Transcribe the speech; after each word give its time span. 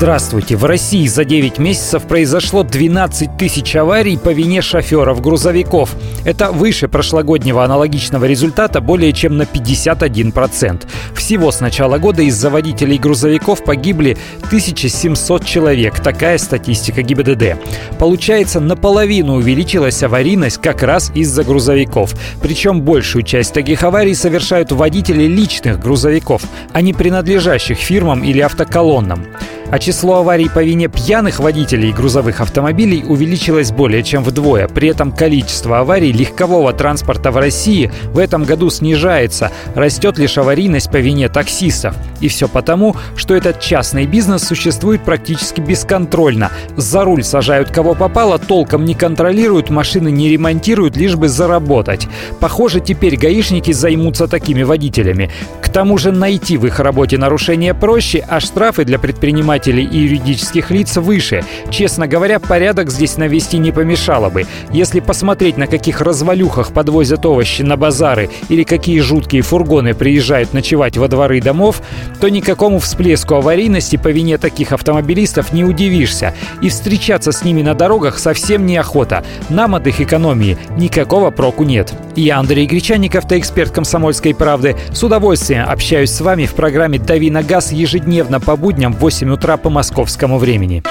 Здравствуйте. 0.00 0.56
В 0.56 0.64
России 0.64 1.06
за 1.06 1.26
9 1.26 1.58
месяцев 1.58 2.04
произошло 2.04 2.62
12 2.62 3.36
тысяч 3.36 3.76
аварий 3.76 4.16
по 4.16 4.30
вине 4.30 4.62
шоферов 4.62 5.20
грузовиков. 5.20 5.94
Это 6.24 6.52
выше 6.52 6.88
прошлогоднего 6.88 7.62
аналогичного 7.62 8.24
результата 8.24 8.80
более 8.80 9.12
чем 9.12 9.36
на 9.36 9.42
51%. 9.42 10.88
Всего 11.14 11.52
с 11.52 11.60
начала 11.60 11.98
года 11.98 12.22
из-за 12.22 12.48
водителей 12.48 12.96
грузовиков 12.96 13.62
погибли 13.62 14.16
1700 14.46 15.44
человек. 15.44 16.00
Такая 16.00 16.38
статистика 16.38 17.02
ГИБДД. 17.02 17.58
Получается, 17.98 18.58
наполовину 18.58 19.34
увеличилась 19.34 20.02
аварийность 20.02 20.62
как 20.62 20.82
раз 20.82 21.12
из-за 21.14 21.44
грузовиков. 21.44 22.14
Причем 22.40 22.80
большую 22.80 23.22
часть 23.22 23.52
таких 23.52 23.82
аварий 23.82 24.14
совершают 24.14 24.72
водители 24.72 25.24
личных 25.24 25.78
грузовиков, 25.78 26.40
а 26.72 26.80
не 26.80 26.94
принадлежащих 26.94 27.76
фирмам 27.76 28.24
или 28.24 28.40
автоколоннам. 28.40 29.26
А 29.70 29.78
число 29.78 30.16
аварий 30.16 30.48
по 30.48 30.64
вине 30.64 30.88
пьяных 30.88 31.38
водителей 31.38 31.92
грузовых 31.92 32.40
автомобилей 32.40 33.04
увеличилось 33.06 33.70
более 33.70 34.02
чем 34.02 34.24
вдвое. 34.24 34.66
При 34.66 34.88
этом 34.88 35.12
количество 35.12 35.78
аварий 35.78 36.10
легкового 36.10 36.72
транспорта 36.72 37.30
в 37.30 37.36
России 37.36 37.92
в 38.12 38.18
этом 38.18 38.42
году 38.42 38.68
снижается. 38.70 39.52
Растет 39.76 40.18
лишь 40.18 40.36
аварийность 40.38 40.90
по 40.90 40.96
вине 40.96 41.28
таксистов. 41.28 41.94
И 42.20 42.26
все 42.26 42.48
потому, 42.48 42.96
что 43.14 43.36
этот 43.36 43.60
частный 43.60 44.06
бизнес 44.06 44.42
существует 44.42 45.02
практически 45.02 45.60
бесконтрольно. 45.60 46.50
За 46.76 47.04
руль 47.04 47.22
сажают 47.22 47.70
кого 47.70 47.94
попало, 47.94 48.40
толком 48.40 48.84
не 48.84 48.94
контролируют, 48.94 49.70
машины 49.70 50.10
не 50.10 50.30
ремонтируют, 50.30 50.96
лишь 50.96 51.14
бы 51.14 51.28
заработать. 51.28 52.08
Похоже, 52.40 52.80
теперь 52.80 53.16
гаишники 53.16 53.70
займутся 53.70 54.26
такими 54.26 54.64
водителями. 54.64 55.30
К 55.62 55.68
тому 55.68 55.96
же 55.96 56.10
найти 56.10 56.56
в 56.56 56.66
их 56.66 56.80
работе 56.80 57.18
нарушения 57.18 57.72
проще, 57.72 58.26
а 58.28 58.40
штрафы 58.40 58.84
для 58.84 58.98
предпринимателей 58.98 59.59
предпринимателей 59.60 59.84
и 59.84 60.02
юридических 60.04 60.70
лиц 60.70 60.96
выше. 60.96 61.44
Честно 61.70 62.06
говоря, 62.06 62.38
порядок 62.38 62.90
здесь 62.90 63.16
навести 63.16 63.58
не 63.58 63.72
помешало 63.72 64.30
бы. 64.30 64.46
Если 64.72 65.00
посмотреть, 65.00 65.56
на 65.56 65.66
каких 65.66 66.00
развалюхах 66.00 66.72
подвозят 66.72 67.26
овощи 67.26 67.62
на 67.62 67.76
базары 67.76 68.30
или 68.48 68.64
какие 68.64 69.00
жуткие 69.00 69.42
фургоны 69.42 69.94
приезжают 69.94 70.52
ночевать 70.54 70.96
во 70.96 71.08
дворы 71.08 71.40
домов, 71.40 71.82
то 72.20 72.28
никакому 72.28 72.78
всплеску 72.78 73.34
аварийности 73.34 73.96
по 73.96 74.08
вине 74.08 74.38
таких 74.38 74.72
автомобилистов 74.72 75.52
не 75.52 75.64
удивишься. 75.64 76.34
И 76.62 76.68
встречаться 76.68 77.32
с 77.32 77.44
ними 77.44 77.62
на 77.62 77.74
дорогах 77.74 78.18
совсем 78.18 78.66
неохота. 78.66 79.24
Нам 79.48 79.74
от 79.74 79.86
их 79.86 80.00
экономии 80.00 80.56
никакого 80.76 81.30
проку 81.30 81.64
нет. 81.64 81.92
Я 82.20 82.38
Андрей 82.38 82.66
Гречаник, 82.66 83.16
автоэксперт 83.16 83.72
«Комсомольской 83.72 84.34
правды». 84.34 84.76
С 84.92 85.02
удовольствием 85.02 85.64
общаюсь 85.66 86.10
с 86.10 86.20
вами 86.20 86.44
в 86.44 86.52
программе 86.52 86.98
«Дави 86.98 87.30
на 87.30 87.42
газ» 87.42 87.72
ежедневно 87.72 88.40
по 88.40 88.56
будням 88.56 88.92
в 88.92 88.98
8 88.98 89.30
утра 89.30 89.56
по 89.56 89.70
московскому 89.70 90.36
времени. 90.36 90.82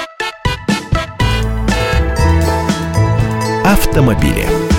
Автомобили. 3.64 4.69